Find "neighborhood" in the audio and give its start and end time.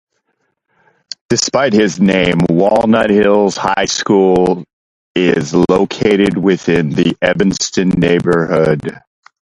7.89-8.99